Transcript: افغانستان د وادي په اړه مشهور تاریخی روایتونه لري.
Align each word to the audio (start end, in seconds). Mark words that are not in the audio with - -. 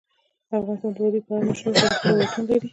افغانستان 0.59 0.91
د 0.95 0.97
وادي 1.03 1.19
په 1.25 1.31
اړه 1.35 1.45
مشهور 1.49 1.73
تاریخی 1.75 2.09
روایتونه 2.09 2.45
لري. 2.49 2.67